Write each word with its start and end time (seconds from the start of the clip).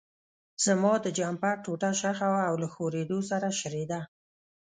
زما 0.65 0.93
د 1.05 1.07
جمپر 1.17 1.55
ټوټه 1.63 1.91
شخه 2.01 2.27
وه 2.31 2.41
او 2.49 2.55
له 2.63 2.67
شورېدو 2.73 3.19
سره 3.29 3.47
شریده. 3.59 3.99